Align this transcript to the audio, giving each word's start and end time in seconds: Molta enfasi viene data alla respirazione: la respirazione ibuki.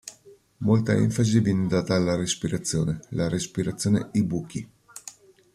Molta 0.61 0.93
enfasi 0.95 1.41
viene 1.41 1.67
data 1.67 1.93
alla 1.93 2.15
respirazione: 2.15 3.01
la 3.09 3.29
respirazione 3.29 4.09
ibuki. 4.13 4.67